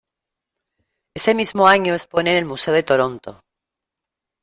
Ese 1.13 1.35
mismo 1.35 1.67
año 1.67 1.93
expone 1.93 2.31
en 2.31 2.37
el 2.37 2.45
Museo 2.45 2.73
de 2.73 2.81
Toronto. 2.81 3.41